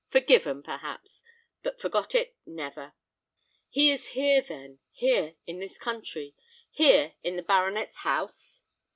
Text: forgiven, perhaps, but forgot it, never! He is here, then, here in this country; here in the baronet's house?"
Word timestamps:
forgiven, 0.09 0.63
perhaps, 0.63 1.21
but 1.61 1.79
forgot 1.79 2.15
it, 2.15 2.35
never! 2.43 2.93
He 3.69 3.91
is 3.91 4.07
here, 4.07 4.41
then, 4.41 4.79
here 4.91 5.35
in 5.45 5.59
this 5.59 5.77
country; 5.77 6.33
here 6.71 7.13
in 7.21 7.35
the 7.35 7.43
baronet's 7.43 7.97
house?" 7.97 8.63